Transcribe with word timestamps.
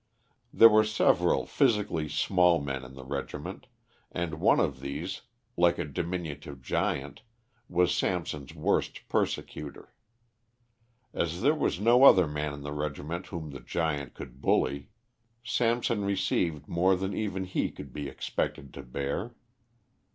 There 0.51 0.67
were 0.67 0.83
several 0.83 1.45
physically 1.45 2.09
small 2.09 2.59
men 2.59 2.83
in 2.83 2.95
the 2.95 3.03
regiment, 3.05 3.67
and 4.11 4.39
one 4.41 4.59
of 4.59 4.79
these, 4.79 5.21
like 5.55 5.77
a 5.77 5.85
diminutive 5.85 6.67
gnat, 6.71 7.21
was 7.69 7.93
Samson's 7.95 8.55
worst 8.55 9.07
persecutor. 9.09 9.93
As 11.13 11.41
there 11.43 11.53
was 11.53 11.79
no 11.79 12.03
other 12.03 12.27
man 12.27 12.51
in 12.51 12.61
the 12.63 12.73
regiment 12.73 13.27
whom 13.27 13.51
the 13.51 13.61
gnat 13.75 14.15
could 14.15 14.41
bully, 14.41 14.89
Samson 15.43 16.03
received 16.03 16.67
more 16.67 16.95
than 16.95 17.13
even 17.15 17.43
he 17.43 17.69
could 17.69 17.93
be 17.93 18.07
expected 18.09 18.73
to 18.73 18.81
bear. 18.81 19.35